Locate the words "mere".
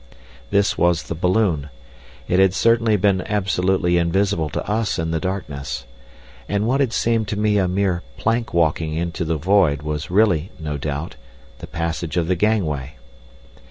7.67-8.01